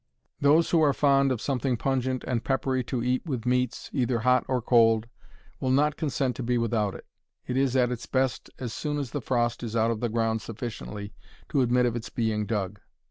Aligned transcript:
Those 0.39 0.71
who 0.71 0.81
are 0.81 0.93
fond 0.95 1.31
of 1.31 1.39
something 1.41 1.77
pungent 1.77 2.23
and 2.23 2.43
peppery 2.43 2.83
to 2.85 3.03
eat 3.03 3.23
with 3.23 3.45
meats, 3.45 3.91
either 3.93 4.21
hot 4.21 4.43
or 4.47 4.59
cold, 4.59 5.05
will 5.59 5.69
not 5.69 5.95
consent 5.95 6.35
to 6.37 6.41
be 6.41 6.57
without 6.57 6.95
it. 6.95 7.05
It 7.45 7.55
is 7.55 7.75
at 7.75 7.91
its 7.91 8.07
best 8.07 8.49
as 8.57 8.73
soon 8.73 8.97
as 8.97 9.11
the 9.11 9.21
frost 9.21 9.61
is 9.61 9.75
out 9.75 9.91
of 9.91 9.99
the 9.99 10.09
ground 10.09 10.41
sufficiently 10.41 11.13
to 11.49 11.61
admit 11.61 11.85
of 11.85 11.95
its 11.95 12.09
being 12.09 12.47
dug. 12.47 12.79